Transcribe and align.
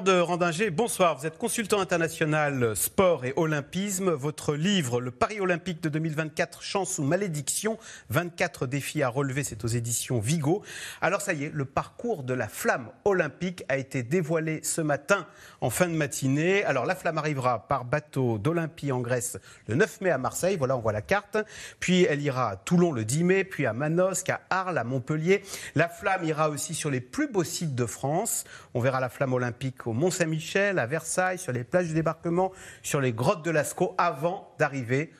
Armand 0.00 0.12
de 0.12 0.20
Randinger, 0.20 0.70
bonsoir. 0.70 1.18
Vous 1.18 1.26
êtes 1.26 1.36
consultant 1.36 1.80
international 1.80 2.74
sport 2.74 3.24
et 3.24 3.34
olympisme. 3.36 4.10
Votre 4.10 4.54
livre, 4.54 5.00
Le 5.00 5.10
Paris 5.10 5.40
olympique 5.40 5.82
de 5.82 5.88
2024, 5.88 6.62
chance 6.62 6.98
ou 6.98 7.02
malédiction, 7.02 7.76
24 8.08 8.66
défis 8.66 9.02
à 9.02 9.08
relever, 9.08 9.44
c'est 9.44 9.64
aux 9.64 9.68
éditions 9.68 10.18
Vigo. 10.18 10.62
Alors 11.02 11.20
ça 11.20 11.34
y 11.34 11.44
est, 11.44 11.52
le 11.52 11.64
parcours 11.64 12.22
de 12.22 12.32
la 12.32 12.48
flamme 12.48 12.88
olympique 13.04 13.64
a 13.68 13.76
été 13.76 14.02
dévoilé 14.02 14.60
ce 14.62 14.80
matin 14.80 15.26
en 15.60 15.70
fin 15.70 15.88
de 15.88 15.94
matinée. 15.94 16.64
Alors 16.64 16.86
la 16.86 16.94
flamme 16.94 17.18
arrivera 17.18 17.66
par 17.68 17.84
bateau 17.84 18.38
d'Olympie 18.38 18.92
en 18.92 19.00
Grèce 19.00 19.38
le 19.66 19.74
9 19.74 20.00
mai 20.00 20.10
à 20.10 20.18
Marseille, 20.18 20.56
voilà 20.56 20.76
on 20.76 20.80
voit 20.80 20.92
la 20.92 21.02
carte. 21.02 21.36
Puis 21.78 22.04
elle 22.04 22.22
ira 22.22 22.50
à 22.50 22.56
Toulon 22.56 22.92
le 22.92 23.04
10 23.04 23.24
mai, 23.24 23.44
puis 23.44 23.66
à 23.66 23.72
Manosque, 23.72 24.30
à 24.30 24.40
Arles, 24.50 24.78
à 24.78 24.84
Montpellier. 24.84 25.42
La 25.74 25.88
flamme 25.88 26.24
ira 26.24 26.48
aussi 26.48 26.74
sur 26.74 26.90
les 26.90 27.00
plus 27.00 27.28
beaux 27.28 27.44
sites 27.44 27.74
de 27.74 27.86
France. 27.86 28.44
On 28.72 28.80
verra 28.80 29.00
la 29.00 29.08
flamme 29.08 29.34
olympique 29.34 29.86
au 29.90 29.92
Mont-Saint-Michel, 29.92 30.78
à 30.78 30.86
Versailles, 30.86 31.38
sur 31.38 31.52
les 31.52 31.64
plages 31.64 31.88
du 31.88 31.94
débarquement, 31.94 32.52
sur 32.82 33.00
les 33.00 33.12
grottes 33.12 33.44
de 33.44 33.50
Lascaux, 33.50 33.94
avant 33.98 34.54
d'arriver 34.58 35.10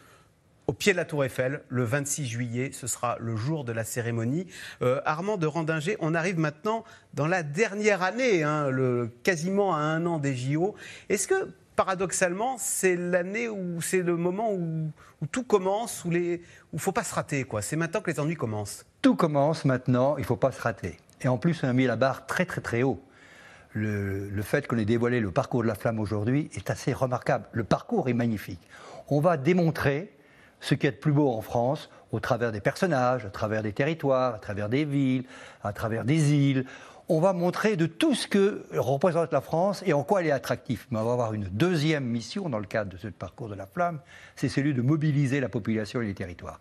au 0.69 0.73
pied 0.73 0.93
de 0.93 0.97
la 0.97 1.05
Tour 1.05 1.25
Eiffel, 1.25 1.63
le 1.69 1.83
26 1.83 2.27
juillet, 2.27 2.71
ce 2.73 2.87
sera 2.87 3.17
le 3.19 3.35
jour 3.35 3.65
de 3.65 3.73
la 3.73 3.83
cérémonie. 3.83 4.47
Euh, 4.83 5.01
Armand 5.05 5.37
de 5.37 5.49
Randinger, 5.49 5.97
on 5.99 6.15
arrive 6.15 6.39
maintenant 6.39 6.85
dans 7.15 7.27
la 7.27 7.43
dernière 7.43 8.05
année, 8.05 8.45
hein, 8.45 8.71
quasiment 9.25 9.75
à 9.75 9.81
un 9.81 10.07
an 10.07 10.19
des 10.21 10.37
JO. 10.37 10.77
Est-ce 11.09 11.27
que, 11.27 11.49
paradoxalement, 11.75 12.55
c'est 12.57 12.95
l'année 12.95 13.49
où 13.49 13.81
c'est 13.81 14.03
le 14.03 14.17
moment 14.17 14.53
où, 14.53 14.93
tout 15.33 15.43
commence, 15.43 16.05
où 16.05 16.13
il 16.13 16.39
ne 16.73 16.79
faut 16.79 16.93
pas 16.93 17.03
se 17.03 17.17
rater. 17.17 17.45
C'est 17.63 17.75
maintenant 17.75 18.01
que 18.01 18.13
les 18.13 18.21
ennuis 18.21 18.37
commencent. 18.37 18.87
Tout 19.03 19.17
commence 19.17 19.65
maintenant, 19.65 20.17
il 20.19 20.21
ne 20.21 20.27
faut 20.27 20.37
pas 20.37 20.53
se 20.53 20.63
rater. 20.63 20.99
Et 21.23 21.27
en 21.27 21.37
plus, 21.37 21.65
on 21.65 21.69
a 21.69 21.73
mis 21.73 21.87
la 21.87 21.97
barre 21.97 22.27
très 22.27 22.47
très 22.47 22.61
très 22.61 22.85
haut 22.85 23.03
le, 23.73 24.43
fait 24.43 24.67
qu'on 24.67 24.79
ait 24.79 24.85
dévoilé 24.85 25.21
le 25.21 25.31
parcours 25.31 25.63
de 25.63 25.69
la 25.69 25.75
flamme 25.75 26.01
aujourd'hui 26.01 26.51
est 26.55 26.71
assez 26.71 26.93
remarquable. 26.93 27.47
Le 27.53 27.65
parcours 27.65 28.09
est 28.09 28.15
magnifique. 28.15 28.61
On 29.09 29.21
va 29.21 29.37
démontrer 29.37 30.13
ce 30.61 30.75
qui 30.75 30.87
est 30.87 30.93
de 30.93 30.97
plus 30.97 31.13
beau 31.13 31.31
en 31.31 31.41
France 31.41 31.91
au 32.13 32.21
travers 32.21 32.53
des 32.53 32.61
personnages, 32.61 33.25
à 33.25 33.31
travers 33.31 33.63
des 33.63 33.73
territoires, 33.73 34.35
à 34.35 34.39
travers 34.39 34.69
des 34.69 34.85
villes, 34.85 35.25
à 35.63 35.73
travers 35.73 36.05
des 36.05 36.33
îles. 36.33 36.65
On 37.09 37.21
va 37.21 37.33
montrer 37.33 37.77
de 37.77 37.87
tout 37.87 38.15
ce 38.15 38.29
que 38.29 38.65
représente 38.73 39.33
la 39.33 39.41
France 39.41 39.83
et 39.85 39.93
en 39.93 40.05
quoi 40.05 40.21
elle 40.21 40.29
est 40.29 40.33
attractive. 40.33 40.87
Mais 40.91 40.99
on 40.99 41.05
va 41.05 41.13
avoir 41.13 41.35
une 41.35 41.45
deuxième 41.45 42.05
mission 42.05 42.49
dans 42.49 42.59
le 42.59 42.67
cadre 42.67 42.93
de 42.93 42.97
ce 42.97 43.09
parcours 43.09 43.49
de 43.49 43.55
la 43.55 43.67
flamme, 43.67 44.01
c'est 44.37 44.49
celui 44.49 44.75
de 44.75 44.83
mobiliser 44.83 45.41
la 45.41 45.49
population 45.49 46.03
et 46.03 46.07
les 46.07 46.15
territoires. 46.15 46.61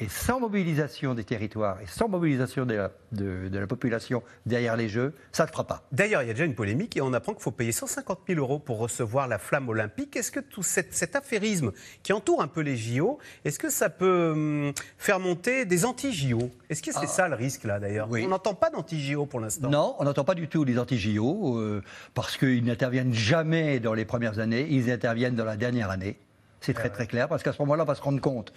Et 0.00 0.08
sans 0.08 0.38
mobilisation 0.38 1.14
des 1.14 1.24
territoires 1.24 1.80
et 1.80 1.86
sans 1.86 2.08
mobilisation 2.08 2.64
de 2.64 2.74
la, 2.74 3.66
population 3.66 4.22
derrière 4.46 4.76
les 4.76 4.88
Jeux, 4.88 5.12
ça 5.32 5.44
ne 5.44 5.50
fera 5.50 5.64
pas. 5.64 5.82
D'ailleurs, 5.90 6.22
il 6.22 6.28
y 6.28 6.30
a 6.30 6.34
déjà 6.34 6.44
une 6.44 6.54
polémique 6.54 6.96
et 6.96 7.00
on 7.00 7.12
apprend 7.12 7.32
qu'il 7.32 7.42
faut 7.42 7.50
payer 7.50 7.72
150 7.72 8.20
000 8.28 8.38
euros 8.38 8.60
pour 8.60 8.78
recevoir 8.78 9.26
la 9.26 9.38
flamme 9.38 9.68
olympique. 9.68 10.14
Est-ce 10.14 10.30
que 10.30 10.40
tout 10.40 10.62
cet, 10.62 11.16
affairisme 11.16 11.72
qui 12.02 12.12
entoure 12.12 12.42
un 12.42 12.46
peu 12.46 12.60
les 12.60 12.76
JO, 12.76 13.18
est-ce 13.44 13.58
que 13.58 13.70
ça 13.70 13.90
peut 13.90 14.30
hum, 14.32 14.72
faire 14.98 15.18
monter 15.18 15.64
des 15.64 15.84
anti-JO 15.84 16.50
Est-ce 16.70 16.82
que 16.82 16.92
c'est 16.92 17.00
ah. 17.02 17.06
ça 17.06 17.28
le 17.28 17.34
risque 17.34 17.64
là 17.64 17.80
d'ailleurs? 17.80 18.08
On 18.10 18.28
n'entend 18.28 18.54
pas 18.54 18.70
d'anti-JO 18.70 19.26
pour 19.26 19.40
l'instant. 19.40 19.68
Non, 19.68 19.96
on 19.98 20.04
n'entend 20.04 20.24
pas 20.24 20.34
du 20.34 20.46
tout 20.46 20.62
les 20.62 20.78
anti-JO 20.78 21.58
euh, 21.58 21.82
parce 22.14 22.36
qu'ils 22.36 22.64
n'interviennent 22.64 23.14
jamais 23.14 23.80
dans 23.80 23.94
les 23.94 24.04
premières 24.04 24.38
années, 24.38 24.66
ils 24.70 24.90
interviennent 24.90 25.34
dans 25.34 25.44
la 25.44 25.56
dernière 25.56 25.90
année. 25.90 26.18
C'est 26.60 26.74
très 26.74 26.90
très 26.90 27.06
clair 27.06 27.28
parce 27.28 27.42
qu'à 27.42 27.52
ce 27.52 27.62
moment-là, 27.62 27.84
on 27.84 27.86
va 27.86 27.94
se 27.94 28.02
rendre 28.02 28.20
compte 28.20 28.52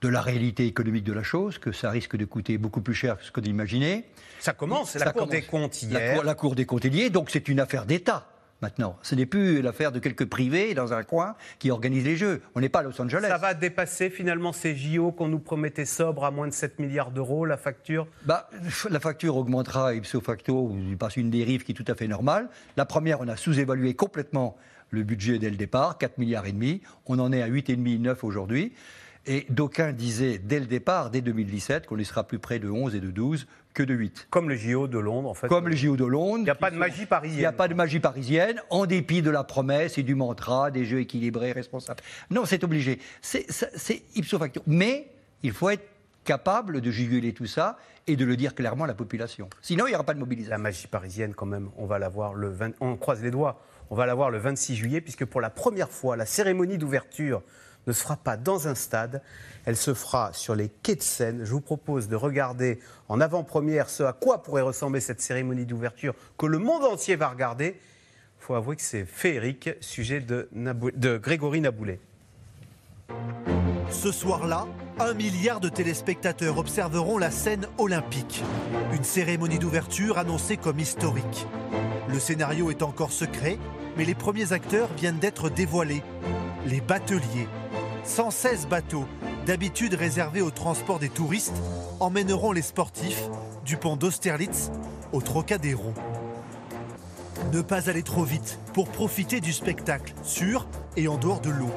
de 0.00 0.08
la 0.08 0.20
réalité 0.20 0.66
économique 0.66 1.04
de 1.04 1.12
la 1.12 1.22
chose, 1.22 1.58
que 1.58 1.72
ça 1.72 1.90
risque 1.90 2.16
de 2.16 2.24
coûter 2.24 2.58
beaucoup 2.58 2.80
plus 2.80 2.94
cher 2.94 3.18
que 3.18 3.24
ce 3.24 3.32
qu'on 3.32 3.42
imaginait. 3.42 4.04
Ça 4.40 4.52
commence, 4.52 4.90
c'est 4.90 4.98
la 4.98 5.12
Cour 5.12 5.26
des 5.26 5.42
comptes 5.42 5.82
hier. 5.82 6.22
La 6.22 6.34
Cour, 6.34 6.54
des 6.54 6.66
comptes 6.66 6.84
est 6.84 6.90
liée, 6.90 7.10
donc 7.10 7.30
c'est 7.30 7.48
une 7.48 7.60
affaire 7.60 7.86
d'État 7.86 8.28
maintenant. 8.60 8.98
Ce 9.02 9.14
n'est 9.14 9.26
plus 9.26 9.62
l'affaire 9.62 9.92
de 9.92 9.98
quelques 9.98 10.26
privés 10.26 10.74
dans 10.74 10.92
un 10.92 11.02
coin 11.02 11.36
qui 11.58 11.70
organisent 11.70 12.04
les 12.04 12.16
Jeux. 12.16 12.42
On 12.54 12.60
n'est 12.60 12.68
pas 12.68 12.80
à 12.80 12.82
Los 12.82 13.00
Angeles. 13.00 13.26
Ça 13.28 13.38
va 13.38 13.54
dépasser 13.54 14.10
finalement 14.10 14.52
ces 14.52 14.74
JO 14.74 15.12
qu'on 15.12 15.28
nous 15.28 15.38
promettait 15.38 15.84
sobres 15.84 16.24
à 16.24 16.30
moins 16.30 16.48
de 16.48 16.52
7 16.52 16.78
milliards 16.78 17.10
d'euros, 17.10 17.44
la 17.44 17.56
facture? 17.56 18.06
Bah, 18.24 18.50
La 18.90 19.00
facture 19.00 19.36
augmentera 19.36 19.94
ipso 19.94 20.20
facto, 20.20 20.74
passe 20.98 21.16
une 21.16 21.30
dérive 21.30 21.64
qui 21.64 21.72
est 21.72 21.74
tout 21.74 21.84
à 21.86 21.94
fait 21.94 22.08
normale. 22.08 22.48
La 22.76 22.84
première, 22.84 23.20
on 23.20 23.28
a 23.28 23.36
sous-évalué 23.36 23.94
complètement 23.94 24.56
le 24.90 25.02
budget 25.02 25.38
dès 25.38 25.50
le 25.50 25.56
départ, 25.56 25.98
4 25.98 26.18
milliards 26.18 26.46
et 26.46 26.52
demi. 26.52 26.80
On 27.06 27.18
en 27.18 27.32
est 27.32 27.42
à 27.42 27.48
8,5, 27.48 28.00
9 28.00 28.24
aujourd'hui. 28.24 28.72
Et 29.30 29.44
d'aucuns 29.50 29.92
disaient 29.92 30.38
dès 30.38 30.58
le 30.58 30.64
départ, 30.64 31.10
dès 31.10 31.20
2017, 31.20 31.86
qu'on 31.86 31.98
y 31.98 32.04
sera 32.06 32.24
plus 32.24 32.38
près 32.38 32.58
de 32.58 32.70
11 32.70 32.94
et 32.94 33.00
de 33.00 33.10
12 33.10 33.46
que 33.74 33.82
de 33.82 33.92
8. 33.92 34.28
Comme 34.30 34.48
le 34.48 34.56
JO 34.56 34.88
de 34.88 34.98
Londres, 34.98 35.28
en 35.28 35.34
fait. 35.34 35.48
Comme 35.48 35.68
le 35.68 35.76
JO 35.76 35.98
de 35.98 36.06
Londres. 36.06 36.38
Il 36.38 36.44
n'y 36.44 36.50
a 36.50 36.54
pas 36.54 36.70
de 36.70 36.76
magie 36.76 37.04
parisienne. 37.04 37.38
Il 37.38 37.40
n'y 37.40 37.46
a 37.46 37.52
pas 37.52 37.68
de 37.68 37.74
magie 37.74 38.00
parisienne, 38.00 38.62
en 38.70 38.86
dépit 38.86 39.20
de 39.20 39.28
la 39.28 39.44
promesse 39.44 39.98
et 39.98 40.02
du 40.02 40.14
mantra 40.14 40.70
des 40.70 40.86
jeux 40.86 41.00
équilibrés, 41.00 41.52
responsables. 41.52 42.02
Non, 42.30 42.46
c'est 42.46 42.64
obligé. 42.64 43.00
C'est 43.20 44.02
ipso 44.16 44.38
facto. 44.38 44.62
Mais 44.66 45.10
il 45.42 45.52
faut 45.52 45.68
être 45.68 45.86
capable 46.24 46.80
de 46.80 46.90
juguler 46.90 47.34
tout 47.34 47.46
ça 47.46 47.76
et 48.06 48.16
de 48.16 48.24
le 48.24 48.34
dire 48.34 48.54
clairement 48.54 48.84
à 48.84 48.88
la 48.88 48.94
population. 48.94 49.50
Sinon, 49.60 49.86
il 49.86 49.90
n'y 49.90 49.94
aura 49.94 50.04
pas 50.04 50.14
de 50.14 50.20
mobilisation. 50.20 50.50
La 50.52 50.58
magie 50.58 50.86
parisienne, 50.86 51.34
quand 51.34 51.46
même, 51.46 51.68
on 51.76 51.84
va 51.84 51.98
la 51.98 52.08
voir 52.08 52.32
le 52.32 52.48
20... 52.48 52.72
On 52.80 52.96
croise 52.96 53.22
les 53.22 53.30
doigts. 53.30 53.60
On 53.90 53.94
va 53.94 54.06
la 54.06 54.14
voir 54.14 54.30
le 54.30 54.38
26 54.38 54.74
juillet, 54.74 55.02
puisque 55.02 55.26
pour 55.26 55.42
la 55.42 55.50
première 55.50 55.90
fois, 55.90 56.16
la 56.16 56.24
cérémonie 56.24 56.78
d'ouverture 56.78 57.42
ne 57.86 57.92
se 57.92 58.02
fera 58.02 58.16
pas 58.16 58.36
dans 58.36 58.68
un 58.68 58.74
stade, 58.74 59.22
elle 59.64 59.76
se 59.76 59.94
fera 59.94 60.32
sur 60.32 60.54
les 60.54 60.68
quais 60.68 60.96
de 60.96 61.02
Seine. 61.02 61.44
Je 61.44 61.52
vous 61.52 61.60
propose 61.60 62.08
de 62.08 62.16
regarder 62.16 62.80
en 63.08 63.20
avant-première 63.20 63.88
ce 63.88 64.02
à 64.02 64.12
quoi 64.12 64.42
pourrait 64.42 64.62
ressembler 64.62 65.00
cette 65.00 65.20
cérémonie 65.20 65.66
d'ouverture 65.66 66.14
que 66.36 66.46
le 66.46 66.58
monde 66.58 66.84
entier 66.84 67.16
va 67.16 67.28
regarder. 67.28 67.78
Il 68.40 68.44
faut 68.44 68.54
avouer 68.54 68.76
que 68.76 68.82
c'est 68.82 69.04
féerique, 69.04 69.70
sujet 69.80 70.20
de, 70.20 70.48
de 70.52 71.18
Grégory 71.18 71.60
Naboulet. 71.60 72.00
Ce 73.90 74.12
soir-là, 74.12 74.66
un 75.00 75.14
milliard 75.14 75.60
de 75.60 75.68
téléspectateurs 75.68 76.58
observeront 76.58 77.18
la 77.18 77.30
scène 77.30 77.66
olympique. 77.78 78.42
Une 78.92 79.04
cérémonie 79.04 79.58
d'ouverture 79.58 80.18
annoncée 80.18 80.56
comme 80.56 80.78
historique. 80.78 81.46
Le 82.08 82.18
scénario 82.18 82.70
est 82.70 82.82
encore 82.82 83.12
secret, 83.12 83.58
mais 83.96 84.04
les 84.04 84.14
premiers 84.14 84.52
acteurs 84.52 84.88
viennent 84.94 85.18
d'être 85.18 85.50
dévoilés. 85.50 86.02
Les 86.66 86.80
bateliers, 86.80 87.48
116 88.08 88.68
bateaux, 88.68 89.04
d'habitude 89.46 89.92
réservés 89.94 90.40
au 90.40 90.50
transport 90.50 90.98
des 90.98 91.10
touristes, 91.10 91.52
emmèneront 92.00 92.52
les 92.52 92.62
sportifs 92.62 93.22
du 93.66 93.76
pont 93.76 93.96
d'Austerlitz 93.96 94.70
au 95.12 95.20
Trocadéro. 95.20 95.92
Ne 97.52 97.60
pas 97.60 97.90
aller 97.90 98.02
trop 98.02 98.24
vite 98.24 98.58
pour 98.72 98.88
profiter 98.88 99.40
du 99.40 99.52
spectacle 99.52 100.14
sur 100.22 100.66
et 100.96 101.06
en 101.06 101.18
dehors 101.18 101.40
de 101.40 101.50
l'eau. 101.50 101.70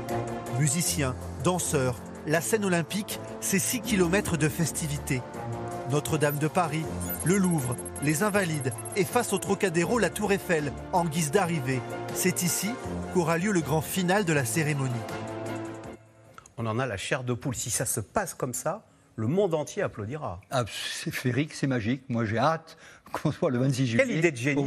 Musiciens, 0.57 1.15
danseurs, 1.43 1.97
la 2.25 2.39
scène 2.39 2.63
olympique, 2.63 3.19
c'est 3.41 3.59
6 3.59 3.81
km 3.81 4.37
de 4.37 4.47
festivités. 4.47 5.21
Notre-Dame 5.91 6.37
de 6.37 6.47
Paris, 6.47 6.85
le 7.25 7.37
Louvre, 7.37 7.75
les 8.03 8.23
Invalides 8.23 8.73
et 8.95 9.03
face 9.03 9.33
au 9.33 9.37
Trocadéro, 9.37 9.99
la 9.99 10.09
Tour 10.09 10.31
Eiffel 10.31 10.71
en 10.93 11.03
guise 11.03 11.31
d'arrivée. 11.31 11.81
C'est 12.15 12.41
ici 12.41 12.69
qu'aura 13.13 13.37
lieu 13.37 13.51
le 13.51 13.61
grand 13.61 13.81
final 13.81 14.23
de 14.23 14.31
la 14.31 14.45
cérémonie 14.45 14.93
on 16.61 16.67
en 16.67 16.79
a 16.79 16.85
la 16.85 16.97
chair 16.97 17.23
de 17.23 17.33
poule. 17.33 17.55
Si 17.55 17.69
ça 17.69 17.85
se 17.85 17.99
passe 17.99 18.33
comme 18.33 18.53
ça, 18.53 18.85
le 19.15 19.27
monde 19.27 19.53
entier 19.53 19.81
applaudira. 19.81 20.39
Ah, 20.51 20.63
c'est 20.67 21.11
féerique, 21.11 21.53
c'est 21.53 21.67
magique. 21.67 22.03
Moi, 22.09 22.25
j'ai 22.25 22.37
hâte 22.37 22.77
qu'on 23.11 23.31
soit 23.31 23.51
le 23.51 23.59
26 23.59 23.87
juillet. 23.87 24.03
Quelle 24.05 24.17
idée 24.17 24.31
de 24.31 24.37
génie 24.37 24.65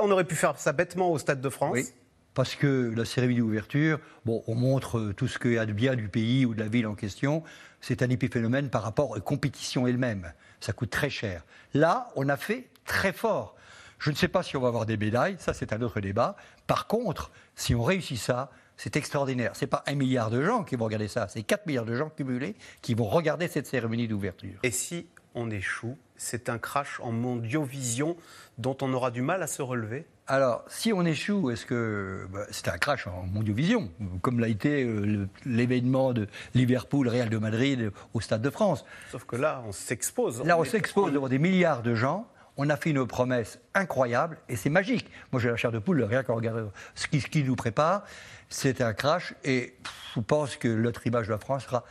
On 0.00 0.10
aurait 0.10 0.24
pu 0.24 0.34
faire 0.34 0.58
ça 0.58 0.72
bêtement 0.72 1.10
au 1.10 1.18
Stade 1.18 1.40
de 1.40 1.48
France. 1.48 1.72
Oui, 1.72 1.86
parce 2.34 2.54
que 2.54 2.92
la 2.94 3.04
cérémonie 3.04 3.38
d'ouverture, 3.38 3.98
bon, 4.24 4.42
on 4.46 4.54
montre 4.54 5.12
tout 5.16 5.28
ce 5.28 5.38
qu'il 5.38 5.52
y 5.52 5.58
a 5.58 5.66
de 5.66 5.72
bien 5.72 5.96
du 5.96 6.08
pays 6.08 6.44
ou 6.44 6.54
de 6.54 6.60
la 6.60 6.68
ville 6.68 6.86
en 6.86 6.94
question. 6.94 7.42
C'est 7.80 8.02
un 8.02 8.10
épiphénomène 8.10 8.68
par 8.68 8.82
rapport 8.82 9.10
aux 9.10 9.20
compétitions 9.20 9.86
elles-mêmes. 9.86 10.32
Ça 10.60 10.72
coûte 10.72 10.90
très 10.90 11.10
cher. 11.10 11.44
Là, 11.74 12.08
on 12.16 12.28
a 12.28 12.36
fait 12.36 12.68
très 12.84 13.12
fort. 13.12 13.54
Je 13.98 14.10
ne 14.10 14.16
sais 14.16 14.28
pas 14.28 14.42
si 14.42 14.56
on 14.56 14.60
va 14.60 14.68
avoir 14.68 14.86
des 14.86 14.96
médailles, 14.96 15.36
ça 15.38 15.54
c'est 15.54 15.72
un 15.72 15.82
autre 15.82 16.00
débat. 16.00 16.36
Par 16.66 16.86
contre, 16.86 17.30
si 17.56 17.74
on 17.74 17.82
réussit 17.82 18.18
ça, 18.18 18.50
c'est 18.78 18.96
extraordinaire. 18.96 19.54
Ce 19.54 19.64
n'est 19.64 19.68
pas 19.68 19.82
un 19.86 19.94
milliard 19.94 20.30
de 20.30 20.42
gens 20.42 20.64
qui 20.64 20.76
vont 20.76 20.86
regarder 20.86 21.08
ça, 21.08 21.28
c'est 21.28 21.42
4 21.42 21.66
milliards 21.66 21.84
de 21.84 21.94
gens 21.94 22.08
cumulés 22.08 22.54
qui 22.80 22.94
vont 22.94 23.08
regarder 23.08 23.48
cette 23.48 23.66
cérémonie 23.66 24.08
d'ouverture. 24.08 24.58
Et 24.62 24.70
si 24.70 25.08
on 25.34 25.50
échoue, 25.50 25.98
c'est 26.16 26.48
un 26.48 26.58
crash 26.58 27.00
en 27.00 27.12
mondiovision 27.12 28.16
dont 28.56 28.76
on 28.80 28.92
aura 28.94 29.10
du 29.10 29.20
mal 29.20 29.42
à 29.42 29.46
se 29.46 29.62
relever? 29.62 30.06
Alors, 30.26 30.64
si 30.68 30.92
on 30.92 31.04
échoue, 31.04 31.50
est-ce 31.50 31.64
que 31.64 32.26
bah, 32.30 32.44
c'est 32.50 32.68
un 32.68 32.76
crash 32.76 33.06
en 33.06 33.24
mondiovision, 33.24 33.90
comme 34.20 34.40
l'a 34.40 34.48
été 34.48 34.84
euh, 34.84 35.26
l'événement 35.46 36.12
de 36.12 36.26
Liverpool-Real 36.54 37.30
de 37.30 37.38
Madrid 37.38 37.90
au 38.14 38.20
Stade 38.20 38.42
de 38.42 38.50
France 38.50 38.84
Sauf 39.10 39.24
que 39.24 39.36
là, 39.36 39.62
on 39.66 39.72
s'expose. 39.72 40.42
Là, 40.44 40.58
on 40.58 40.64
s'expose 40.64 41.12
devant 41.12 41.28
des 41.28 41.38
milliards 41.38 41.82
de 41.82 41.94
gens 41.94 42.28
on 42.58 42.68
a 42.68 42.76
fait 42.76 42.90
une 42.90 43.06
promesse 43.06 43.58
incroyable 43.74 44.36
et 44.48 44.56
c'est 44.56 44.68
magique. 44.68 45.08
Moi, 45.32 45.40
j'ai 45.40 45.48
la 45.48 45.56
chair 45.56 45.72
de 45.72 45.78
poule, 45.78 46.02
rien 46.02 46.22
qu'en 46.24 46.34
regardant 46.34 46.70
ce 46.94 47.06
qui, 47.06 47.20
ce 47.20 47.28
qui 47.28 47.44
nous 47.44 47.56
prépare. 47.56 48.04
C'est 48.50 48.80
un 48.80 48.92
crash 48.92 49.34
et 49.44 49.74
je 50.14 50.20
pense 50.20 50.56
que 50.56 50.68
notre 50.68 51.06
image 51.06 51.28
de 51.28 51.32
la 51.32 51.38
France 51.38 51.64
sera 51.64 51.84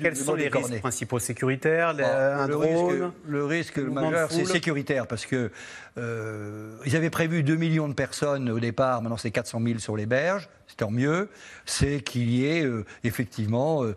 Quels 0.00 0.16
sont 0.16 0.34
les 0.34 0.48
risques 0.48 0.80
principaux 0.80 1.18
sécuritaires 1.18 1.92
les- 1.92 2.04
Ah, 2.04 2.42
Un 2.42 2.46
le, 2.46 2.52
drone 2.54 2.88
risque, 2.90 3.14
le 3.26 3.44
risque 3.44 3.78
majeur, 3.78 4.30
c'est 4.32 4.46
sécuritaire 4.46 5.06
parce 5.06 5.26
que 5.26 5.50
euh, 5.98 6.74
ils 6.86 6.96
avaient 6.96 7.10
prévu 7.10 7.42
2 7.42 7.56
millions 7.56 7.88
de 7.88 7.94
personnes 7.94 8.50
au 8.50 8.58
départ, 8.60 9.02
maintenant 9.02 9.18
c'est 9.18 9.30
400 9.30 9.60
000 9.62 9.78
sur 9.78 9.96
les 9.96 10.06
berges, 10.06 10.48
c'est 10.66 10.76
tant 10.76 10.90
mieux. 10.90 11.28
C'est 11.66 12.00
qu'il 12.00 12.30
y 12.30 12.46
ait 12.46 12.64
euh, 12.64 12.84
effectivement 13.04 13.84
euh, 13.84 13.94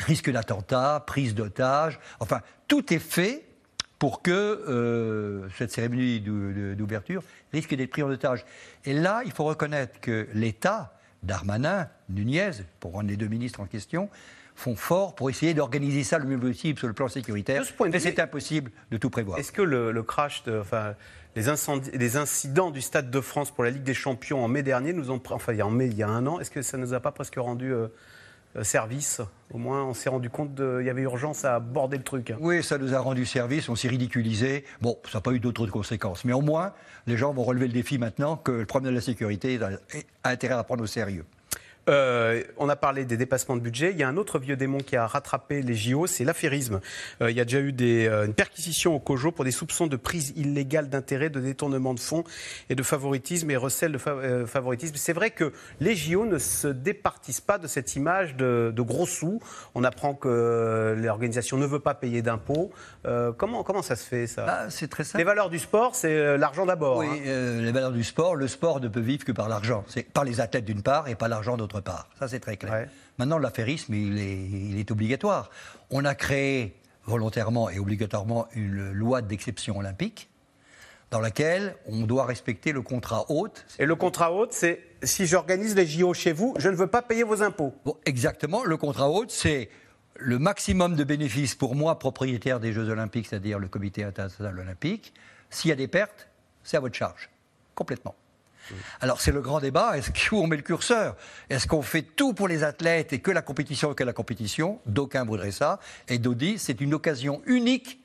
risque 0.00 0.30
d'attentat, 0.30 1.04
prise 1.06 1.34
d'otages, 1.34 2.00
enfin 2.20 2.40
tout 2.66 2.94
est 2.94 2.98
fait 2.98 3.44
pour 4.02 4.20
que 4.20 4.32
euh, 4.32 5.48
cette 5.56 5.70
cérémonie 5.70 6.18
d'ouverture 6.18 7.22
risque 7.52 7.72
d'être 7.72 7.90
prise 7.90 8.02
en 8.02 8.10
otage. 8.10 8.44
Et 8.84 8.94
là, 8.94 9.22
il 9.24 9.30
faut 9.30 9.44
reconnaître 9.44 10.00
que 10.00 10.26
l'État, 10.34 10.98
Darmanin, 11.22 11.88
Nunez, 12.08 12.50
pour 12.80 12.90
prendre 12.90 13.08
les 13.08 13.16
deux 13.16 13.28
ministres 13.28 13.60
en 13.60 13.66
question, 13.66 14.10
font 14.56 14.74
fort 14.74 15.14
pour 15.14 15.30
essayer 15.30 15.54
d'organiser 15.54 16.02
ça 16.02 16.18
le 16.18 16.24
mieux 16.24 16.40
possible 16.40 16.80
sur 16.80 16.88
le 16.88 16.94
plan 16.94 17.06
sécuritaire. 17.06 17.64
Ce 17.64 17.72
Mais 17.84 18.00
c'est 18.00 18.18
impossible 18.18 18.72
de 18.90 18.96
tout 18.96 19.08
prévoir. 19.08 19.38
Est-ce 19.38 19.52
que 19.52 19.62
le, 19.62 19.92
le 19.92 20.02
crash, 20.02 20.42
de- 20.42 20.58
enfin, 20.58 20.96
les, 21.36 22.16
incidents 22.16 22.72
du 22.72 22.80
Stade 22.80 23.08
de 23.08 23.20
France 23.20 23.52
pour 23.52 23.62
la 23.62 23.70
Ligue 23.70 23.84
des 23.84 23.94
Champions 23.94 24.44
en 24.44 24.48
mai 24.48 24.64
dernier 24.64 24.92
nous 24.92 25.12
ont, 25.12 25.22
enfin, 25.30 25.52
il 25.52 25.58
y 25.58 25.62
a 25.62 25.66
en 25.68 25.70
mai, 25.70 25.86
il 25.86 25.96
y 25.96 26.02
a 26.02 26.08
un 26.08 26.26
an, 26.26 26.40
est-ce 26.40 26.50
que 26.50 26.62
ça 26.62 26.76
nous 26.76 26.92
a 26.92 26.98
pas 26.98 27.12
presque 27.12 27.36
rendu 27.36 27.72
euh, 27.72 27.86
service 28.62 29.20
Au 29.52 29.58
moins, 29.58 29.84
on 29.84 29.94
s'est 29.94 30.10
rendu 30.10 30.30
compte 30.30 30.54
qu'il 30.54 30.86
y 30.86 30.90
avait 30.90 31.02
urgence 31.02 31.44
à 31.44 31.56
aborder 31.56 31.96
le 31.96 32.02
truc. 32.02 32.32
Oui, 32.40 32.62
ça 32.62 32.78
nous 32.78 32.94
a 32.94 32.98
rendu 32.98 33.24
service, 33.24 33.68
on 33.68 33.76
s'est 33.76 33.88
ridiculisé. 33.88 34.64
Bon, 34.80 34.98
ça 35.04 35.18
n'a 35.18 35.22
pas 35.22 35.32
eu 35.32 35.40
d'autres 35.40 35.66
conséquences. 35.66 36.24
Mais 36.24 36.32
au 36.32 36.42
moins, 36.42 36.72
les 37.06 37.16
gens 37.16 37.32
vont 37.32 37.44
relever 37.44 37.66
le 37.66 37.72
défi 37.72 37.98
maintenant 37.98 38.36
que 38.36 38.52
le 38.52 38.66
problème 38.66 38.92
de 38.92 38.96
la 38.96 39.02
sécurité 39.02 39.58
a 40.24 40.30
intérêt 40.30 40.54
à 40.54 40.64
prendre 40.64 40.82
au 40.82 40.86
sérieux. 40.86 41.24
Euh, 41.88 42.42
on 42.58 42.68
a 42.68 42.76
parlé 42.76 43.04
des 43.04 43.16
dépassements 43.16 43.56
de 43.56 43.60
budget. 43.60 43.90
Il 43.90 43.98
y 43.98 44.02
a 44.02 44.08
un 44.08 44.16
autre 44.16 44.38
vieux 44.38 44.54
démon 44.56 44.78
qui 44.78 44.94
a 44.96 45.06
rattrapé 45.06 45.62
les 45.62 45.74
JO, 45.74 46.06
c'est 46.06 46.22
l'affairisme. 46.24 46.80
Euh, 47.20 47.30
il 47.30 47.36
y 47.36 47.40
a 47.40 47.44
déjà 47.44 47.58
eu 47.60 47.72
des, 47.72 48.06
euh, 48.06 48.26
une 48.26 48.34
perquisition 48.34 48.94
au 48.94 49.00
COJO 49.00 49.32
pour 49.32 49.44
des 49.44 49.50
soupçons 49.50 49.88
de 49.88 49.96
prise 49.96 50.32
illégale 50.36 50.88
d'intérêt, 50.88 51.28
de 51.28 51.40
détournement 51.40 51.92
de 51.94 52.00
fonds 52.00 52.22
et 52.70 52.74
de 52.76 52.82
favoritisme 52.82 53.50
et 53.50 53.56
recel 53.56 53.90
de 53.92 53.98
fa- 53.98 54.10
euh, 54.12 54.46
favoritisme. 54.46 54.94
C'est 54.96 55.12
vrai 55.12 55.30
que 55.30 55.52
les 55.80 55.96
JO 55.96 56.24
ne 56.24 56.38
se 56.38 56.68
départissent 56.68 57.40
pas 57.40 57.58
de 57.58 57.66
cette 57.66 57.96
image 57.96 58.36
de, 58.36 58.72
de 58.74 58.82
gros 58.82 59.06
sous. 59.06 59.40
On 59.74 59.82
apprend 59.82 60.14
que 60.14 60.96
l'organisation 60.98 61.56
ne 61.56 61.66
veut 61.66 61.80
pas 61.80 61.94
payer 61.94 62.22
d'impôts. 62.22 62.70
Comment, 63.36 63.64
comment 63.64 63.82
ça 63.82 63.96
se 63.96 64.04
fait 64.06 64.26
ça? 64.28 64.46
Ah, 64.48 64.70
c'est 64.70 64.88
très 64.88 65.02
simple. 65.04 65.18
Les 65.18 65.24
valeurs 65.24 65.50
du 65.50 65.58
sport, 65.58 65.94
c'est 65.96 66.36
l'argent 66.38 66.64
d'abord. 66.66 66.98
Oui, 66.98 67.06
hein. 67.26 67.60
les 67.60 67.72
valeurs 67.72 67.90
du 67.92 68.04
sport. 68.04 68.36
Le 68.36 68.46
sport 68.46 68.80
ne 68.80 68.88
peut 68.88 69.00
vivre 69.00 69.24
que 69.24 69.32
par 69.32 69.48
l'argent. 69.48 69.84
C'est 69.88 70.04
par 70.04 70.24
les 70.24 70.40
athlètes 70.40 70.64
d'une 70.64 70.82
part 70.82 71.08
et 71.08 71.14
par 71.16 71.28
l'argent 71.28 71.56
d'autre 71.56 71.71
part. 71.80 72.08
Ça, 72.18 72.28
c'est 72.28 72.40
très 72.40 72.56
clair. 72.56 72.72
Ouais. 72.72 72.88
Maintenant, 73.18 73.38
l'affairisme, 73.38 73.94
il 73.94 74.18
est, 74.18 74.44
il 74.44 74.78
est 74.78 74.90
obligatoire. 74.90 75.50
On 75.90 76.04
a 76.04 76.14
créé 76.14 76.76
volontairement 77.04 77.70
et 77.70 77.78
obligatoirement 77.78 78.46
une 78.54 78.92
loi 78.92 79.22
d'exception 79.22 79.78
olympique 79.78 80.28
dans 81.10 81.20
laquelle 81.20 81.76
on 81.86 82.06
doit 82.06 82.24
respecter 82.24 82.72
le 82.72 82.80
contrat 82.80 83.30
hôte. 83.30 83.66
Et 83.78 83.84
le 83.84 83.94
contrat 83.94 84.32
haute, 84.32 84.52
c'est 84.52 84.80
si 85.02 85.26
j'organise 85.26 85.76
les 85.76 85.86
JO 85.86 86.14
chez 86.14 86.32
vous, 86.32 86.54
je 86.58 86.70
ne 86.70 86.74
veux 86.74 86.86
pas 86.86 87.02
payer 87.02 87.22
vos 87.22 87.42
impôts. 87.42 87.74
Bon, 87.84 87.96
exactement, 88.06 88.64
le 88.64 88.76
contrat 88.78 89.10
hôte, 89.10 89.30
c'est 89.30 89.68
le 90.16 90.38
maximum 90.38 90.96
de 90.96 91.04
bénéfices 91.04 91.54
pour 91.54 91.74
moi, 91.74 91.98
propriétaire 91.98 92.60
des 92.60 92.72
Jeux 92.72 92.88
Olympiques, 92.88 93.26
c'est-à-dire 93.26 93.58
le 93.58 93.68
Comité 93.68 94.04
international 94.04 94.58
olympique. 94.58 95.12
S'il 95.50 95.68
y 95.68 95.72
a 95.72 95.76
des 95.76 95.88
pertes, 95.88 96.28
c'est 96.62 96.78
à 96.78 96.80
votre 96.80 96.94
charge, 96.94 97.28
complètement. 97.74 98.14
Alors 99.00 99.20
c'est 99.20 99.32
le 99.32 99.40
grand 99.40 99.60
débat, 99.60 99.96
est-ce 99.96 100.10
où 100.34 100.38
on 100.38 100.46
met 100.46 100.56
le 100.56 100.62
curseur? 100.62 101.16
Est-ce 101.50 101.66
qu'on 101.66 101.82
fait 101.82 102.02
tout 102.02 102.32
pour 102.34 102.48
les 102.48 102.64
athlètes 102.64 103.12
et 103.12 103.20
que 103.20 103.30
la 103.30 103.42
compétition 103.42 103.94
que 103.94 104.04
la 104.04 104.12
compétition? 104.12 104.80
D'aucuns 104.86 105.24
voudraient 105.24 105.50
ça, 105.50 105.78
et 106.08 106.18
disent 106.18 106.62
c'est 106.62 106.80
une 106.80 106.94
occasion 106.94 107.42
unique 107.46 107.98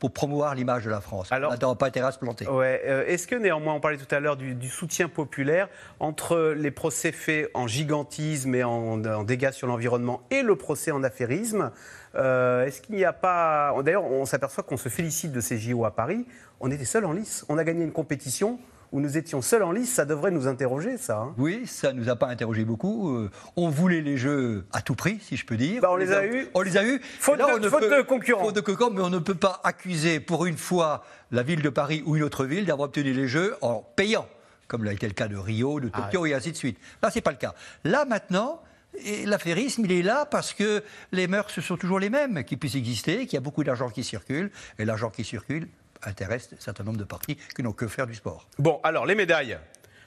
pour 0.00 0.12
promouvoir 0.12 0.54
l'image 0.54 0.84
de 0.84 0.90
la 0.90 1.00
France. 1.00 1.32
Alors- 1.32 1.50
on 1.50 1.54
n'attend 1.54 1.74
pas 1.76 1.86
intérêt 1.86 2.08
à 2.08 2.12
se 2.12 2.18
planter. 2.18 2.46
Ouais, 2.46 2.82
euh, 2.84 3.06
Est-ce 3.06 3.26
que 3.26 3.36
néanmoins, 3.36 3.74
on 3.74 3.80
parlait 3.80 3.96
tout 3.96 4.12
à 4.14 4.20
l'heure 4.20 4.36
du, 4.36 4.54
du 4.54 4.68
soutien 4.68 5.08
populaire 5.08 5.68
entre 5.98 6.54
les 6.56 6.70
procès 6.70 7.10
faits 7.12 7.50
en 7.54 7.66
gigantisme 7.66 8.54
et 8.54 8.64
en, 8.64 9.02
en 9.02 9.22
dégâts 9.24 9.52
sur 9.52 9.66
l'environnement 9.66 10.22
et 10.30 10.42
le 10.42 10.56
procès 10.56 10.90
en 10.90 11.02
affairisme 11.04 11.70
euh, 12.16 12.66
Est-ce 12.66 12.82
qu'il 12.82 12.96
n'y 12.96 13.04
a 13.04 13.12
pas. 13.14 13.74
D'ailleurs, 13.82 14.04
on 14.04 14.26
s'aperçoit 14.26 14.62
qu'on 14.64 14.76
se 14.76 14.88
félicite 14.88 15.32
de 15.32 15.40
ces 15.40 15.58
JO 15.58 15.84
à 15.86 15.94
Paris. 15.94 16.26
On 16.60 16.70
était 16.70 16.84
seul 16.84 17.06
en 17.06 17.12
lice. 17.12 17.46
On 17.48 17.56
a 17.56 17.64
gagné 17.64 17.84
une 17.84 17.92
compétition 17.92 18.58
où 18.94 19.00
nous 19.00 19.18
étions 19.18 19.42
seuls 19.42 19.64
en 19.64 19.72
lice. 19.72 19.92
Ça 19.92 20.04
devrait 20.04 20.30
nous 20.30 20.46
interroger, 20.46 20.96
ça. 20.96 21.18
hein. 21.18 21.34
Oui, 21.36 21.66
ça 21.66 21.92
ne 21.92 21.98
nous 22.00 22.08
a 22.08 22.14
pas 22.16 22.28
interrogé 22.28 22.64
beaucoup. 22.64 23.10
Euh, 23.16 23.30
on 23.56 23.68
voulait 23.68 24.00
les 24.00 24.16
jeux 24.16 24.66
à 24.72 24.80
tout 24.82 24.94
prix, 24.94 25.18
si 25.20 25.36
je 25.36 25.44
peux 25.44 25.56
dire. 25.56 25.82
Bah, 25.82 25.88
on 25.90 25.96
les 25.96 26.12
a 26.12 26.24
eus. 26.24 26.46
On 26.54 26.62
les 26.62 26.76
a 26.76 26.84
eus. 26.86 27.00
Faute 27.18 27.38
là, 27.38 27.58
de- 27.58 27.68
faute 27.68 27.80
peut- 27.80 27.96
de 27.98 28.02
concurrents. 28.02 28.44
Faute 28.44 28.54
de 28.54 28.60
concurrents, 28.60 28.90
mais 28.92 29.02
on 29.02 29.10
ne 29.10 29.18
peut 29.18 29.34
pas 29.34 29.60
accuser 29.64 30.20
pour 30.20 30.46
une 30.46 30.56
fois 30.56 31.04
la 31.32 31.42
ville 31.42 31.60
de 31.60 31.68
Paris 31.70 32.02
ou 32.06 32.14
une 32.16 32.22
autre 32.22 32.44
ville 32.44 32.64
d'avoir 32.66 32.86
obtenu 32.86 33.12
les 33.12 33.26
jeux 33.26 33.56
en 33.62 33.84
payant, 33.96 34.28
comme 34.68 34.84
l'a 34.84 34.92
été 34.92 35.08
le 35.08 35.12
cas 35.14 35.26
de 35.26 35.36
Rio, 35.36 35.80
de 35.80 35.88
Tokyo 35.88 36.24
et 36.26 36.32
ainsi 36.34 36.52
de 36.52 36.56
suite. 36.56 36.78
Là, 37.02 37.10
c'est 37.10 37.20
pas 37.20 37.32
le 37.32 37.36
cas. 37.36 37.54
Là, 37.84 38.04
maintenant. 38.04 38.62
Et 39.04 39.26
l'affairisme, 39.26 39.82
il 39.86 39.90
est 39.90 40.02
là 40.02 40.24
parce 40.24 40.52
que 40.52 40.80
les 41.10 41.26
mœurs 41.26 41.50
sont 41.60 41.76
toujours 41.76 41.98
les 41.98 42.10
mêmes, 42.10 42.44
qui 42.44 42.56
puissent 42.56 42.76
exister, 42.76 43.26
qu'il 43.26 43.34
y 43.34 43.36
a 43.36 43.40
beaucoup 43.40 43.64
d'argent 43.64 43.88
qui 43.90 44.04
circule, 44.04 44.52
et 44.78 44.84
l'argent 44.84 45.10
qui 45.10 45.24
circule 45.24 45.66
intéresse 46.06 46.50
un 46.52 46.60
certain 46.60 46.84
nombre 46.84 46.98
de 46.98 47.04
partis 47.04 47.36
qui 47.54 47.62
n'ont 47.62 47.72
que 47.72 47.86
faire 47.86 48.06
du 48.06 48.14
sport. 48.14 48.48
Bon, 48.58 48.80
alors 48.82 49.06
les 49.06 49.14
médailles. 49.14 49.58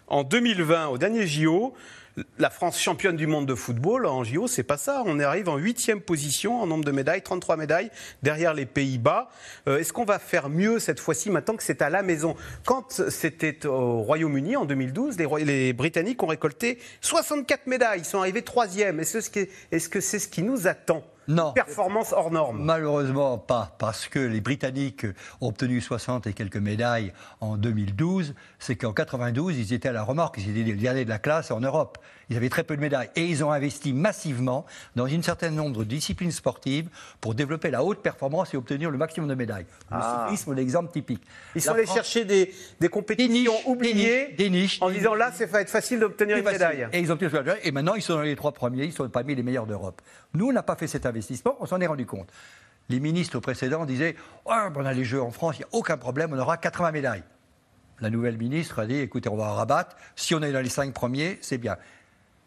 En 0.08 0.24
2020, 0.24 0.88
au 0.88 0.98
dernier 0.98 1.28
JO, 1.28 1.74
la 2.40 2.50
France 2.50 2.80
championne 2.80 3.16
du 3.16 3.28
monde 3.28 3.46
de 3.46 3.56
football, 3.56 4.06
en 4.06 4.24
JO, 4.24 4.48
c'est 4.48 4.64
pas 4.64 4.78
ça. 4.78 5.04
On 5.06 5.20
arrive 5.20 5.50
en 5.50 5.58
huitième 5.58 6.02
position 6.02 6.62
en 6.62 6.66
nombre 6.66 6.86
de 6.86 6.92
médailles, 6.92 7.22
33 7.22 7.58
médailles, 7.58 7.92
derrière 8.24 8.54
les 8.54 8.66
Pays-Bas. 8.66 9.30
Euh, 9.68 9.78
Est-ce 9.78 9.94
qu'on 9.94 10.06
va 10.06 10.18
faire 10.18 10.50
mieux 10.50 10.80
cette 10.80 11.00
fois-ci, 11.00 11.30
maintenant 11.30 11.56
que 11.56 11.64
c'est 11.64 11.82
à 11.82 11.90
la 11.90 12.02
maison? 12.02 12.36
Quand 12.66 13.02
c'était 13.10 13.66
au 13.68 14.02
Royaume-Uni, 14.02 14.56
en 14.56 14.66
2012, 14.66 15.18
les, 15.18 15.74
Britanniques 15.74 16.24
ont 16.24 16.28
récolté 16.28 16.80
64 17.02 17.68
médailles. 17.68 18.00
Ils 18.00 18.06
sont 18.06 18.20
arrivés 18.20 18.42
troisième. 18.42 19.00
Est-ce 19.00 19.90
que 19.90 20.02
c'est 20.02 20.20
ce 20.20 20.28
qui 20.28 20.42
nous 20.42 20.68
attend? 20.68 21.04
Non. 21.28 21.52
Performance 21.54 22.14
hors 22.14 22.32
norme. 22.32 22.64
Malheureusement 22.64 23.38
pas, 23.38 23.76
parce 23.80 24.08
que 24.08 24.20
les 24.20 24.40
Britanniques 24.42 25.06
ont 25.42 25.50
obtenu 25.50 25.82
60 25.82 26.26
et 26.28 26.34
quelques 26.34 26.58
médailles 26.58 27.12
en 27.42 27.58
2012. 27.58 28.34
C'est 28.60 28.76
qu'en 28.76 28.94
92, 28.94 29.58
ils 29.58 29.74
étaient 29.74 29.90
à 29.90 29.94
la 29.94 30.04
remorque, 30.04 30.38
ils 30.38 30.50
étaient 30.50 30.70
les 30.70 30.76
derniers 30.76 31.04
de 31.06 31.10
la 31.10 31.20
classe 31.20 31.52
en 31.52 31.60
Europe. 31.60 31.98
Ils 32.30 32.36
avaient 32.36 32.50
très 32.50 32.64
peu 32.64 32.76
de 32.76 32.82
médailles. 32.82 33.10
Et 33.16 33.26
ils 33.26 33.44
ont 33.44 33.52
investi 33.52 33.94
massivement 33.94 34.66
dans 34.98 35.06
une 35.08 35.24
certain 35.24 35.50
nombre 35.50 35.80
de 35.80 35.84
disciplines 35.86 36.32
sportives 36.32 36.90
pour 37.22 37.36
développer 37.36 37.72
la 37.72 37.84
haute 37.84 38.02
performance 38.02 38.54
et 38.54 38.58
obtenir 38.58 38.92
le 38.92 38.98
maximum 38.98 39.30
de 39.30 39.36
médailles. 39.36 39.66
Le 39.92 39.98
cyclisme, 40.02 40.54
l'exemple 40.54 40.92
typique. 40.92 41.22
Ah. 41.26 41.52
Ils 41.56 41.62
sont 41.62 41.72
allés 41.72 41.84
France- 41.86 41.96
chercher 41.96 42.26
des, 42.26 42.54
des 42.80 42.90
compétitions 42.90 43.18
Des 43.34 43.40
niches, 43.40 43.62
oubliées 43.66 44.28
des 44.38 44.50
niches, 44.50 44.78
en 44.82 44.90
disant 44.90 45.14
là, 45.14 45.32
c'est 45.34 45.46
va 45.46 45.62
être 45.62 45.70
facile 45.70 46.00
d'obtenir 46.00 46.36
une 46.38 46.44
facile. 46.44 46.60
médaille. 46.60 46.88
Et 46.92 47.00
ils 47.00 47.10
ont 47.12 47.14
obtenu. 47.14 47.30
Et 47.64 47.72
maintenant, 47.72 47.96
ils 47.96 48.02
sont 48.02 48.16
dans 48.16 48.22
les 48.22 48.36
trois 48.36 48.52
premiers, 48.52 48.84
ils 48.86 48.94
sont 48.94 49.08
parmi 49.10 49.34
les 49.34 49.44
meilleurs 49.44 49.66
d'Europe. 49.66 50.02
Nous, 50.34 50.48
on 50.50 50.52
n'a 50.54 50.64
pas 50.64 50.76
fait 50.76 50.88
cet 50.88 51.06
investissement, 51.06 51.17
on 51.60 51.66
s'en 51.66 51.82
est 51.82 51.88
rendu 51.88 52.06
compte. 52.06 52.30
Les 52.90 53.00
ministres 53.00 53.40
précédents 53.40 53.86
disaient 53.86 54.16
ben, 54.46 54.72
on 54.76 54.86
a 54.86 54.94
les 54.94 55.04
Jeux 55.04 55.22
en 55.22 55.32
France, 55.32 55.56
il 55.58 55.60
n'y 55.60 55.66
a 55.66 55.70
aucun 55.74 55.98
problème, 55.98 56.32
on 56.34 56.40
aura 56.40 56.58
80 56.58 56.92
médailles. 56.92 57.24
La 58.00 58.10
nouvelle 58.10 58.38
ministre 58.38 58.80
a 58.80 58.86
dit 58.86 58.96
écoutez, 58.96 59.30
on 59.30 59.36
va 59.36 59.46
en 59.46 59.56
rabattre. 59.56 59.96
Si 60.16 60.36
on 60.36 60.42
est 60.42 60.52
dans 60.52 60.62
les 60.62 60.70
cinq 60.70 60.94
premiers, 60.94 61.40
c'est 61.42 61.58
bien. 61.58 61.78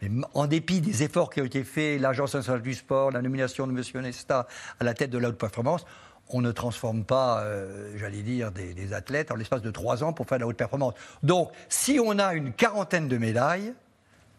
Mais 0.01 0.11
en 0.33 0.47
dépit 0.47 0.81
des 0.81 1.03
efforts 1.03 1.29
qui 1.29 1.41
ont 1.41 1.45
été 1.45 1.65
faits, 1.65 2.01
l'Agence 2.01 2.35
nationale 2.35 2.63
du 2.63 2.73
sport, 2.75 3.11
la 3.11 3.21
nomination 3.21 3.67
de 3.67 3.73
M. 3.73 4.03
Nesta 4.03 4.47
à 4.79 4.85
la 4.85 4.95
tête 4.95 5.11
de 5.11 5.19
la 5.19 5.29
haute 5.29 5.39
performance, 5.39 5.85
on 6.33 6.41
ne 6.41 6.53
transforme 6.53 7.05
pas, 7.05 7.41
euh, 7.41 7.93
j'allais 7.97 8.23
dire, 8.23 8.53
des, 8.53 8.73
des 8.73 8.93
athlètes 8.93 9.31
en 9.33 9.35
l'espace 9.35 9.63
de 9.63 9.71
trois 9.71 10.05
ans 10.05 10.13
pour 10.13 10.27
faire 10.27 10.39
de 10.39 10.43
la 10.43 10.47
haute 10.47 10.57
performance. 10.57 10.95
Donc, 11.23 11.51
si 11.69 11.99
on 12.03 12.19
a 12.19 12.35
une 12.35 12.53
quarantaine 12.53 13.09
de 13.09 13.19
médailles, 13.19 13.75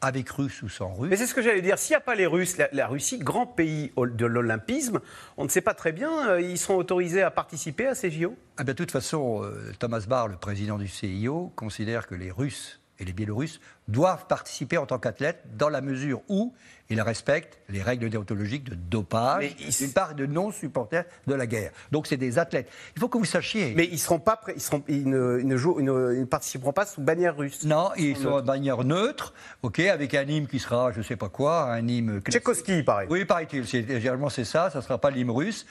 avec 0.02 0.30
Russes 0.30 0.62
ou 0.64 0.70
sans 0.70 0.94
Russes, 0.94 1.10
Mais 1.10 1.16
c'est 1.16 1.28
ce 1.28 1.34
que 1.34 1.42
j'allais 1.42 1.62
dire. 1.62 1.78
S'il 1.78 1.94
n'y 1.94 1.98
a 1.98 2.02
pas 2.02 2.16
les 2.16 2.26
Russes, 2.26 2.58
la, 2.58 2.68
la 2.74 2.88
Russie, 2.88 3.20
grand 3.20 3.46
pays 3.46 3.92
de 3.98 4.26
l'olympisme, 4.26 5.00
on 5.38 5.44
ne 5.44 5.50
sait 5.50 5.62
pas 5.62 5.74
très 5.74 5.92
bien, 5.92 6.30
euh, 6.30 6.42
ils 6.42 6.58
seront 6.58 6.78
autorisés 6.78 7.22
à 7.22 7.32
participer 7.32 7.88
à 7.88 7.96
ces 7.96 8.12
JO 8.12 8.36
Ah 8.58 8.64
ben, 8.64 8.74
de 8.74 8.78
toute 8.78 8.92
façon, 8.92 9.44
euh, 9.44 9.72
Thomas 9.80 10.04
Barr, 10.08 10.28
le 10.28 10.38
président 10.38 10.78
du 10.78 10.88
CIO, 10.88 11.52
considère 11.56 12.08
que 12.08 12.16
les 12.16 12.32
Russes 12.32 12.81
et 13.02 13.06
les 13.06 13.12
Biélorusses 13.14 13.60
doivent 13.88 14.28
participer 14.28 14.78
en 14.78 14.86
tant 14.86 15.00
qu'athlètes 15.00 15.44
dans 15.58 15.68
la 15.70 15.82
mesure 15.82 16.22
où 16.30 16.54
ils 16.90 17.02
respectent 17.02 17.58
les 17.68 17.82
règles 17.82 18.10
déontologiques 18.10 18.66
de 18.66 18.76
dopage, 18.76 19.56
ils- 19.60 19.76
d'une 19.76 19.92
part 19.92 20.14
de 20.14 20.26
non-supporters 20.26 21.06
de 21.26 21.34
la 21.34 21.48
guerre. 21.48 21.72
Donc 21.92 22.06
c'est 22.08 22.16
des 22.18 22.38
athlètes. 22.38 22.70
Il 22.96 23.00
faut 23.00 23.10
que 23.10 23.18
vous 23.18 23.26
sachiez. 23.26 23.74
Mais 23.76 23.86
ils 23.92 23.98
seront 23.98 24.20
pas, 24.20 24.40
ils 24.56 24.62
seront, 24.62 24.84
ils 24.88 25.10
ne, 25.10 25.40
ils 25.42 25.48
ne 25.48 25.58
jouent- 25.58 25.80
ils 25.80 25.86
ne- 25.86 26.14
ils 26.14 26.20
ne 26.22 26.26
participeront 26.26 26.74
pas 26.74 26.86
sous 26.86 27.02
bannière 27.02 27.36
russe. 27.36 27.64
non, 27.66 27.90
ils 27.98 28.16
sont 28.16 28.30
en 28.30 28.42
bannière 28.42 28.84
neutre, 28.84 29.34
ok, 29.64 29.80
avec 29.80 30.14
un 30.14 30.24
hymne 30.24 30.48
qui 30.48 30.60
sera, 30.60 30.92
je 30.92 31.00
ne 31.00 31.04
sais 31.04 31.16
pas 31.16 31.30
quoi, 31.30 31.72
un 31.74 31.88
hymne. 31.88 32.22
Tchaïkovski, 32.22 32.84
pareil. 32.84 33.08
Oui, 33.10 33.26
paraît-il. 33.26 33.66
Généralement, 33.66 34.30
c'est 34.30 34.46
ça. 34.46 34.70
Ça 34.70 34.78
ne 34.80 34.84
sera 34.84 35.00
pas 35.00 35.10
l'hymne 35.10 35.32
russe. 35.32 35.66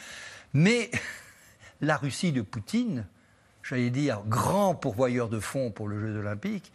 Mais 0.52 0.90
la 1.80 1.96
Russie 1.96 2.32
de 2.32 2.42
Poutine, 2.42 3.06
j'allais 3.62 3.90
dire, 3.90 4.22
grand 4.26 4.74
pourvoyeur 4.74 5.28
de 5.28 5.38
fonds 5.38 5.70
pour 5.70 5.86
le 5.86 6.00
Jeux 6.00 6.18
olympiques, 6.18 6.72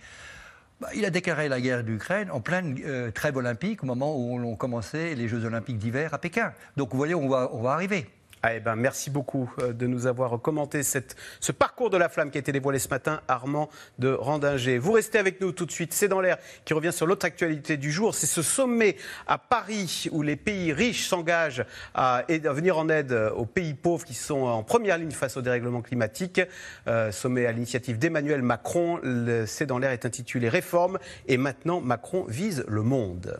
bah, 0.82 0.89
il 0.96 1.05
a 1.05 1.10
déclaré 1.10 1.48
la 1.48 1.62
guerre 1.62 1.84
d'Ukraine 1.84 2.29
en 2.32 2.41
pleine 2.41 2.77
euh, 2.86 3.12
trêve 3.12 3.38
olympique, 3.38 3.84
au 3.84 3.86
moment 3.86 4.15
où 4.15 4.39
on 4.46 4.55
commençait 4.55 5.15
les 5.15 5.27
Jeux 5.27 5.46
olympiques 5.46 5.77
d'hiver 5.77 6.13
à 6.13 6.17
Pékin. 6.17 6.53
Donc 6.75 6.91
vous 6.91 6.98
voyez, 6.98 7.15
on 7.15 7.27
va 7.27 7.72
arriver. 7.72 8.08
Ah, 8.47 8.53
eh 8.53 8.59
ben, 8.59 8.75
merci 8.75 9.09
beaucoup 9.09 9.51
euh, 9.59 9.73
de 9.73 9.87
nous 9.87 10.05
avoir 10.05 10.39
commenté 10.39 10.83
ce 10.83 11.51
parcours 11.51 11.89
de 11.89 11.97
la 11.97 12.09
flamme 12.09 12.29
qui 12.29 12.37
a 12.37 12.41
été 12.41 12.51
dévoilé 12.51 12.77
ce 12.77 12.89
matin, 12.89 13.21
Armand 13.27 13.71
de 13.97 14.09
Randinger. 14.09 14.77
Vous 14.77 14.91
restez 14.91 15.17
avec 15.17 15.41
nous 15.41 15.51
tout 15.51 15.65
de 15.65 15.71
suite. 15.71 15.93
C'est 15.93 16.07
dans 16.07 16.21
l'air 16.21 16.37
qui 16.63 16.75
revient 16.75 16.93
sur 16.93 17.07
l'autre 17.07 17.25
actualité 17.25 17.75
du 17.75 17.91
jour. 17.91 18.13
C'est 18.13 18.27
ce 18.27 18.43
sommet 18.43 18.97
à 19.25 19.39
Paris 19.39 20.09
où 20.11 20.21
les 20.21 20.35
pays 20.35 20.73
riches 20.73 21.07
s'engagent 21.07 21.65
à, 21.95 22.23
venir 22.29 22.77
en 22.77 22.87
aide 22.87 23.13
aux 23.35 23.47
pays 23.47 23.73
pauvres 23.73 24.05
qui 24.05 24.13
sont 24.13 24.43
en 24.43 24.61
première 24.61 24.99
ligne 24.99 25.09
face 25.09 25.37
au 25.37 25.41
dérèglement 25.41 25.81
climatique. 25.81 26.39
Euh, 26.87 27.11
sommet 27.11 27.47
à 27.47 27.51
l'initiative 27.51 27.97
d'Emmanuel 27.97 28.43
Macron. 28.43 29.01
C'est 29.47 29.65
dans 29.65 29.79
l'air 29.79 29.89
est 29.89 30.05
intitulé 30.05 30.49
Réforme 30.49 30.99
et 31.27 31.37
maintenant 31.37 31.81
Macron 31.81 32.25
vise 32.29 32.63
le 32.67 32.83
monde. 32.83 33.39